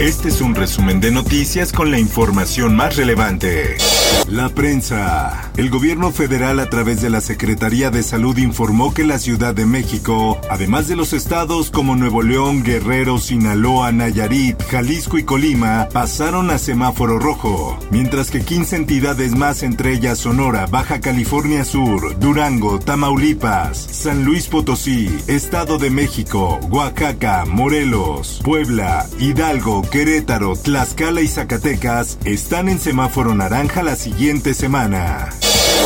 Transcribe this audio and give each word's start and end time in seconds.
Este 0.00 0.28
es 0.28 0.40
un 0.40 0.56
resumen 0.56 1.00
de 1.00 1.12
noticias 1.12 1.72
con 1.72 1.92
la 1.92 2.00
información 2.00 2.74
más 2.74 2.96
relevante. 2.96 3.76
La 4.28 4.48
prensa. 4.48 5.52
El 5.56 5.70
gobierno 5.70 6.10
federal 6.10 6.58
a 6.58 6.68
través 6.68 7.00
de 7.00 7.10
la 7.10 7.20
Secretaría 7.20 7.90
de 7.90 8.02
Salud 8.02 8.36
informó 8.38 8.92
que 8.92 9.04
la 9.04 9.18
Ciudad 9.18 9.54
de 9.54 9.66
México, 9.66 10.40
además 10.50 10.88
de 10.88 10.96
los 10.96 11.12
estados 11.12 11.70
como 11.70 11.94
Nuevo 11.94 12.22
León, 12.22 12.64
Guerrero, 12.64 13.18
Sinaloa, 13.18 13.92
Nayarit, 13.92 14.60
Jalisco 14.64 15.16
y 15.16 15.22
Colima, 15.22 15.88
pasaron 15.92 16.50
a 16.50 16.58
semáforo 16.58 17.20
rojo, 17.20 17.78
mientras 17.90 18.30
que 18.30 18.40
15 18.40 18.76
entidades 18.76 19.36
más, 19.36 19.62
entre 19.62 19.92
ellas 19.92 20.18
Sonora, 20.18 20.66
Baja 20.66 21.00
California 21.00 21.64
Sur, 21.64 22.18
Durango, 22.18 22.80
Tamaulipas, 22.80 23.78
San 23.78 24.24
Luis 24.24 24.48
Potosí, 24.48 25.16
Estado 25.28 25.78
de 25.78 25.90
México, 25.90 26.58
Oaxaca, 26.70 27.44
Morelos, 27.46 28.40
Puebla, 28.42 29.06
Hidalgo, 29.20 29.83
Querétaro, 29.90 30.56
Tlaxcala 30.56 31.20
y 31.20 31.28
Zacatecas 31.28 32.18
están 32.24 32.68
en 32.68 32.78
semáforo 32.78 33.34
naranja 33.34 33.82
la 33.82 33.96
siguiente 33.96 34.54
semana. 34.54 35.30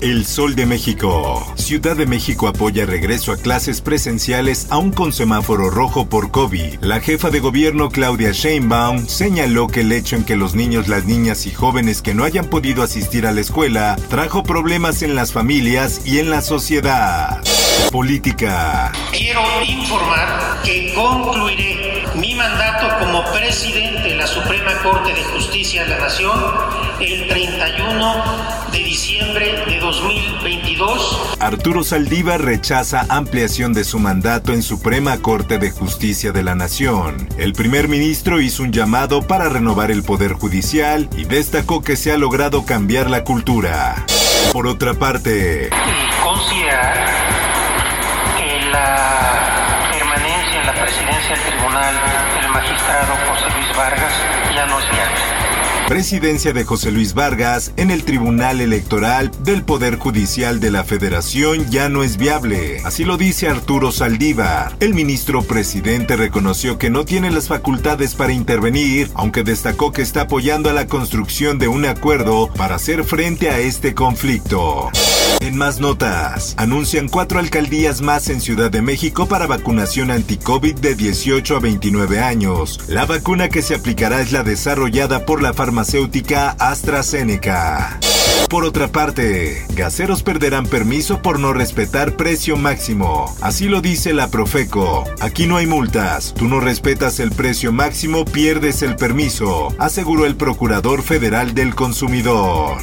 El 0.00 0.26
Sol 0.26 0.54
de 0.54 0.64
México. 0.64 1.44
Ciudad 1.56 1.96
de 1.96 2.06
México 2.06 2.46
apoya 2.46 2.86
regreso 2.86 3.32
a 3.32 3.36
clases 3.36 3.80
presenciales 3.80 4.68
aún 4.70 4.92
con 4.92 5.12
semáforo 5.12 5.70
rojo 5.70 6.08
por 6.08 6.30
COVID. 6.30 6.78
La 6.82 7.00
jefa 7.00 7.30
de 7.30 7.40
gobierno 7.40 7.88
Claudia 7.88 8.30
Sheinbaum 8.30 9.08
señaló 9.08 9.66
que 9.66 9.80
el 9.80 9.90
hecho 9.90 10.14
en 10.14 10.24
que 10.24 10.36
los 10.36 10.54
niños, 10.54 10.86
las 10.86 11.04
niñas 11.04 11.46
y 11.46 11.50
jóvenes 11.50 12.00
que 12.00 12.14
no 12.14 12.22
hayan 12.22 12.46
podido 12.46 12.84
asistir 12.84 13.26
a 13.26 13.32
la 13.32 13.40
escuela 13.40 13.96
trajo 14.08 14.44
problemas 14.44 15.02
en 15.02 15.16
las 15.16 15.32
familias 15.32 16.02
y 16.04 16.20
en 16.20 16.30
la 16.30 16.42
sociedad. 16.42 17.42
Política. 17.90 18.92
Quiero 19.10 19.42
informar 19.64 20.62
que 20.62 20.94
concluiré 20.94 21.97
mi 22.14 22.34
mandato 22.34 22.98
como 22.98 23.24
presidente 23.32 24.08
de 24.08 24.16
la 24.16 24.26
Suprema 24.26 24.72
Corte 24.82 25.12
de 25.12 25.22
Justicia 25.24 25.84
de 25.84 25.90
la 25.90 25.98
Nación 25.98 26.38
el 27.00 27.28
31 27.28 28.24
de 28.72 28.78
diciembre 28.78 29.64
de 29.66 29.78
2022. 29.78 31.36
Arturo 31.38 31.84
Saldívar 31.84 32.42
rechaza 32.42 33.06
ampliación 33.08 33.72
de 33.72 33.84
su 33.84 33.98
mandato 33.98 34.52
en 34.52 34.62
Suprema 34.62 35.18
Corte 35.18 35.58
de 35.58 35.70
Justicia 35.70 36.32
de 36.32 36.42
la 36.42 36.54
Nación. 36.54 37.28
El 37.38 37.52
primer 37.52 37.88
ministro 37.88 38.40
hizo 38.40 38.62
un 38.62 38.72
llamado 38.72 39.22
para 39.22 39.48
renovar 39.48 39.90
el 39.90 40.02
Poder 40.02 40.32
Judicial 40.32 41.08
y 41.16 41.24
destacó 41.24 41.82
que 41.82 41.96
se 41.96 42.12
ha 42.12 42.18
logrado 42.18 42.64
cambiar 42.64 43.10
la 43.10 43.24
cultura. 43.24 44.06
Por 44.52 44.66
otra 44.66 44.94
parte, 44.94 45.70
Considerar 46.24 47.06
que 48.36 48.60
la 48.70 49.88
permanencia 49.92 50.60
en 50.60 50.66
la 50.66 50.74
presidencia 50.74 51.57
del 51.78 52.48
magistrado 52.48 53.14
José 53.28 53.48
Luis 53.54 53.76
Vargas 53.76 54.12
ya 54.52 54.66
no 54.66 54.80
es 54.80 54.90
viable. 54.90 55.47
Presidencia 55.88 56.52
de 56.52 56.64
José 56.64 56.92
Luis 56.92 57.14
Vargas 57.14 57.72
en 57.78 57.90
el 57.90 58.04
Tribunal 58.04 58.60
Electoral 58.60 59.30
del 59.42 59.62
Poder 59.62 59.96
Judicial 59.96 60.60
de 60.60 60.70
la 60.70 60.84
Federación 60.84 61.70
ya 61.70 61.88
no 61.88 62.02
es 62.02 62.18
viable. 62.18 62.82
Así 62.84 63.06
lo 63.06 63.16
dice 63.16 63.48
Arturo 63.48 63.90
Saldívar. 63.90 64.76
El 64.80 64.92
ministro 64.92 65.42
presidente 65.42 66.16
reconoció 66.16 66.76
que 66.76 66.90
no 66.90 67.06
tiene 67.06 67.30
las 67.30 67.48
facultades 67.48 68.14
para 68.14 68.34
intervenir, 68.34 69.10
aunque 69.14 69.44
destacó 69.44 69.90
que 69.90 70.02
está 70.02 70.22
apoyando 70.22 70.68
a 70.68 70.74
la 70.74 70.86
construcción 70.86 71.58
de 71.58 71.68
un 71.68 71.86
acuerdo 71.86 72.50
para 72.54 72.74
hacer 72.74 73.02
frente 73.04 73.48
a 73.48 73.58
este 73.58 73.94
conflicto. 73.94 74.90
En 75.40 75.56
más 75.56 75.78
notas, 75.78 76.54
anuncian 76.58 77.08
cuatro 77.08 77.38
alcaldías 77.38 78.00
más 78.02 78.28
en 78.28 78.40
Ciudad 78.40 78.70
de 78.70 78.82
México 78.82 79.26
para 79.26 79.46
vacunación 79.46 80.10
anti-COVID 80.10 80.74
de 80.76 80.96
18 80.96 81.56
a 81.56 81.60
29 81.60 82.20
años. 82.20 82.80
La 82.88 83.06
vacuna 83.06 83.48
que 83.48 83.62
se 83.62 83.76
aplicará 83.76 84.20
es 84.20 84.32
la 84.32 84.42
desarrollada 84.42 85.24
por 85.24 85.40
la 85.40 85.54
farmacéutica 85.78 86.56
AstraZeneca. 86.58 88.00
Por 88.50 88.64
otra 88.64 88.88
parte, 88.88 89.64
gaseros 89.76 90.24
perderán 90.24 90.66
permiso 90.66 91.22
por 91.22 91.38
no 91.38 91.52
respetar 91.52 92.16
precio 92.16 92.56
máximo. 92.56 93.32
Así 93.40 93.68
lo 93.68 93.80
dice 93.80 94.12
la 94.12 94.28
Profeco. 94.28 95.04
Aquí 95.20 95.46
no 95.46 95.56
hay 95.56 95.66
multas. 95.66 96.34
Tú 96.34 96.48
no 96.48 96.58
respetas 96.58 97.20
el 97.20 97.30
precio 97.30 97.72
máximo, 97.72 98.24
pierdes 98.24 98.82
el 98.82 98.96
permiso, 98.96 99.72
aseguró 99.78 100.26
el 100.26 100.34
Procurador 100.34 101.02
Federal 101.02 101.54
del 101.54 101.76
Consumidor. 101.76 102.78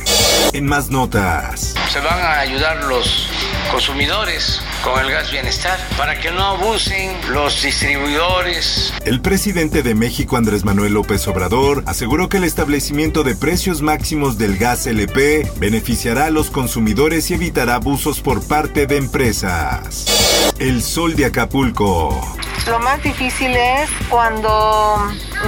En 0.54 0.66
más 0.66 0.90
notas. 0.90 1.76
Se 1.92 2.00
van 2.00 2.20
a 2.20 2.40
ayudar 2.40 2.84
los 2.86 3.30
consumidores 3.72 4.62
con 4.84 5.00
el 5.00 5.12
gas 5.12 5.32
bienestar 5.32 5.78
para 5.98 6.20
que 6.20 6.32
no 6.32 6.44
abusen 6.44 7.12
los 7.32 7.62
distribuidores. 7.62 8.94
El 9.06 9.22
presidente 9.22 9.84
de 9.84 9.96
México, 9.96 10.38
Andrés 10.38 10.64
Manuel 10.64 10.94
López 10.94 11.28
Obrador, 11.28 11.84
aseguró 11.86 12.30
que 12.30 12.38
el 12.38 12.44
establecimiento 12.44 13.24
de 13.24 13.36
precios 13.36 13.82
máximos 13.82 14.38
del 14.38 14.58
gas 14.58 14.88
LP 14.88 15.52
beneficiará 15.58 16.26
a 16.26 16.32
los 16.32 16.50
consumidores 16.52 17.30
y 17.32 17.34
evitará 17.34 17.76
abusos 17.76 18.22
por 18.22 18.46
parte 18.46 18.88
de 18.88 18.98
empresas. 18.98 20.54
El 20.60 20.82
sol 20.82 21.16
de 21.16 21.26
Acapulco. 21.26 22.38
Lo 22.68 22.80
más 22.80 23.02
difícil 23.04 23.56
es 23.56 23.90
cuando 24.10 24.98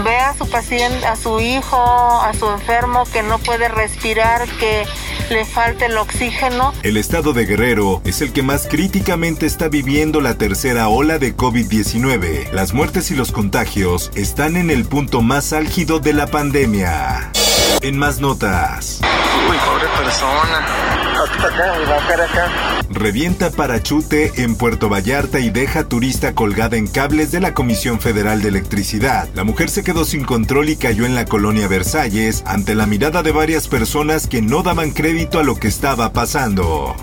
ve 0.03 0.18
a 0.18 0.35
su 0.35 0.47
paciente, 0.50 1.06
a 1.06 1.16
su 1.16 1.40
hijo, 1.40 1.78
a 1.78 2.31
su 2.38 2.47
enfermo 2.50 3.06
que 3.12 3.23
no 3.23 3.40
puede 3.40 3.68
respirar, 3.69 4.47
que 4.59 4.85
le 5.29 5.45
falta 5.45 5.88
el 5.88 5.97
oxígeno. 5.97 6.73
El 6.84 6.97
estado 6.97 7.34
de 7.34 7.45
Guerrero 7.45 8.01
es 8.06 8.22
el 8.22 8.34
que 8.34 8.44
más 8.44 8.68
críticamente 8.68 9.45
está 9.45 9.68
viviendo 9.68 10.22
la 10.22 10.38
tercera 10.38 10.88
ola 10.90 11.18
de 11.18 11.35
COVID-19. 11.35 12.51
Las 12.51 12.73
muertes 12.73 13.12
y 13.12 13.16
los 13.16 13.31
contagios 13.31 14.12
están 14.16 14.56
en 14.56 14.69
el 14.69 14.85
punto 14.85 15.22
más 15.22 15.53
álgido 15.53 16.00
de 16.00 16.13
la 16.13 16.28
pandemia. 16.28 17.31
En 17.81 17.97
más 17.97 18.19
notas. 18.19 19.01
Uy, 19.50 19.57
pobre 19.66 19.88
persona. 19.97 21.06
Revienta 22.90 23.52
parachute 23.52 24.32
en 24.38 24.56
Puerto 24.56 24.90
Vallarta 24.90 25.40
y 25.40 25.50
deja 25.50 25.84
turista 25.84 26.34
colgada 26.34 26.78
en 26.78 26.88
cables 26.88 27.32
de 27.32 27.40
la 27.40 27.54
Comisión 27.54 28.00
Federal 28.00 28.42
de 28.42 28.50
Electricidad. 28.50 29.28
La 29.36 29.44
mujer 29.44 29.70
se 29.70 29.84
quedó 29.84 30.06
sin 30.06 30.24
control 30.24 30.70
y 30.70 30.78
cayó 30.78 31.06
en 31.06 31.16
la 31.16 31.26
colonia 31.26 31.68
Versalles 31.68 32.44
ante 32.46 32.76
la 32.76 32.86
mirada 32.86 33.24
de 33.24 33.32
varias 33.32 33.68
personas 33.68 34.28
que 34.28 34.42
no 34.42 34.64
daban 34.64 34.92
crédito 34.92 35.40
a 35.40 35.44
lo 35.44 35.56
que 35.56 35.68
estaba 35.68 36.14
pasando. 36.14 36.96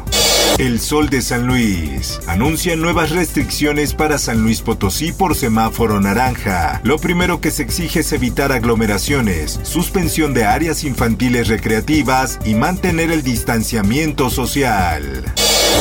El 0.58 0.78
Sol 0.78 1.10
de 1.10 1.20
San 1.20 1.46
Luis 1.46 2.20
anuncia 2.28 2.76
nuevas 2.76 3.10
restricciones 3.10 3.92
para 3.92 4.18
San 4.18 4.42
Luis 4.42 4.60
Potosí 4.60 5.12
por 5.12 5.34
semáforo 5.34 6.00
naranja. 6.00 6.80
Lo 6.84 6.98
primero 6.98 7.40
que 7.40 7.50
se 7.50 7.62
exige 7.62 8.00
es 8.00 8.12
evitar 8.12 8.52
aglomeraciones, 8.52 9.58
suspensión 9.64 10.32
de 10.32 10.44
áreas 10.44 10.84
infantiles 10.84 11.48
recreativas 11.48 12.38
y 12.44 12.54
mantener 12.54 13.10
el 13.10 13.22
distanciamiento 13.22 14.30
social. 14.30 15.24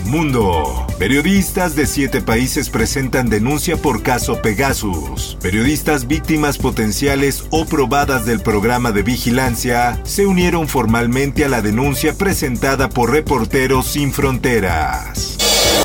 Mundo. 0.06 0.88
Periodistas 1.00 1.76
de 1.76 1.86
siete 1.86 2.22
países 2.22 2.70
presentan 2.70 3.30
denuncia 3.30 3.78
por 3.78 4.04
caso 4.04 4.42
Pegasus. 4.42 5.38
Periodistas 5.42 6.08
víctimas 6.08 6.58
potenciales 6.58 7.46
o 7.50 7.66
probadas 7.66 8.26
del 8.26 8.40
programa 8.41 8.91
de 8.91 9.03
vigilancia 9.03 10.00
se 10.03 10.26
unieron 10.26 10.67
formalmente 10.67 11.46
a 11.46 11.50
la 11.50 11.62
denuncia 11.62 12.14
presentada 12.14 12.90
por 12.90 13.12
Reporteros 13.12 13.88
Sin 13.88 14.12
Fronteras. 14.12 15.38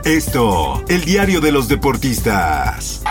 Esto, 0.04 0.82
el 0.88 1.04
diario 1.04 1.40
de 1.40 1.52
los 1.52 1.68
deportistas. 1.68 3.02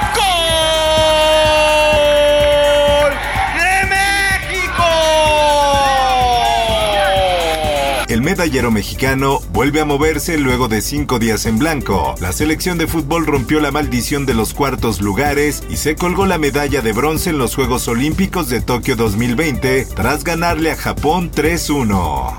Medallero 8.38 8.70
mexicano 8.70 9.40
vuelve 9.52 9.82
a 9.82 9.86
moverse 9.86 10.38
luego 10.38 10.68
de 10.68 10.82
cinco 10.82 11.18
días 11.18 11.48
en 11.48 11.58
blanco. 11.58 12.14
La 12.22 12.32
selección 12.32 12.78
de 12.78 12.86
fútbol 12.86 13.26
rompió 13.26 13.60
la 13.60 13.72
maldición 13.72 14.28
de 14.28 14.36
los 14.36 14.54
cuartos 14.54 15.02
lugares 15.02 15.64
y 15.72 15.78
se 15.78 15.96
colgó 15.96 16.28
la 16.28 16.38
medalla 16.38 16.84
de 16.84 16.94
bronce 16.94 17.32
en 17.32 17.40
los 17.40 17.56
Juegos 17.56 17.88
Olímpicos 17.88 18.48
de 18.48 18.62
Tokio 18.62 18.96
2020 18.96 19.88
tras 19.96 20.24
ganarle 20.24 20.70
a 20.70 20.76
Japón 20.76 21.32
3-1. 21.32 22.36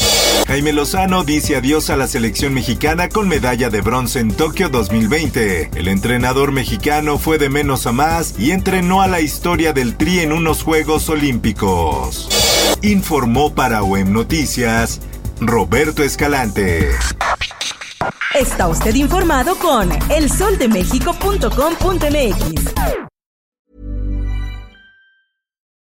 Jaime 0.47 0.73
Lozano 0.73 1.25
dice 1.25 1.57
adiós 1.57 1.91
a 1.91 1.97
la 1.97 2.07
selección 2.07 2.55
mexicana 2.55 3.09
con 3.09 3.27
medalla 3.27 3.69
de 3.69 3.81
bronce 3.81 4.21
en 4.21 4.33
Tokio 4.33 4.69
2020. 4.69 5.71
El 5.75 5.89
entrenador 5.89 6.53
mexicano 6.53 7.19
fue 7.19 7.39
de 7.39 7.49
menos 7.49 7.89
a 7.89 7.93
más 7.93 8.37
y 8.39 8.53
entrenó 8.53 9.03
a 9.03 9.09
la 9.09 9.21
historia 9.21 9.73
del 9.73 9.97
Tri 9.97 10.21
en 10.21 10.33
unos 10.33 10.63
Juegos 10.63 11.09
Olímpicos. 11.09 12.29
Informó 12.83 13.53
para 13.53 13.83
OEM 13.83 14.13
Noticias 14.13 15.01
Roberto 15.41 16.03
Escalante. 16.03 16.91
Está 18.35 18.69
usted 18.69 18.95
informado 18.95 19.57
con 19.57 19.91
elsoldemexico.com.mx. 20.11 22.98